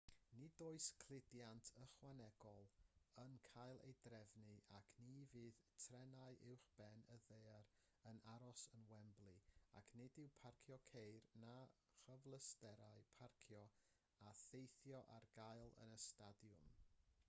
nid 0.41 0.59
oes 0.65 0.85
cludiant 1.01 1.67
ychwanegol 1.83 2.69
yn 3.23 3.35
cael 3.47 3.81
ei 3.89 3.93
drefnu 4.07 4.53
ac 4.77 4.95
ni 5.09 5.17
fydd 5.33 5.59
trenau 5.83 6.39
uwchben 6.53 7.05
y 7.17 7.19
ddaear 7.29 7.69
yn 8.13 8.21
aros 8.33 8.63
yn 8.79 8.87
wembley 8.93 9.37
ac 9.83 9.93
nid 10.03 10.17
yw 10.25 10.31
parcio 10.41 10.79
ceir 10.89 11.29
na 11.47 11.53
chyfleusterau 12.07 13.07
parcio 13.21 13.63
a 14.33 14.37
theithio 14.47 15.07
ar 15.19 15.29
gael 15.41 15.79
yn 15.87 15.97
y 16.01 16.05
stadiwm 16.09 16.67